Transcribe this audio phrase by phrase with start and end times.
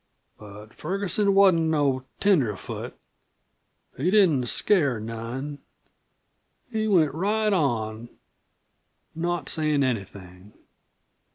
[0.39, 2.95] "But Ferguson wasn't no tenderfoot
[3.97, 5.59] he didn't scare none.
[6.71, 8.09] He went right on,
[9.13, 10.53] not sayin' anything.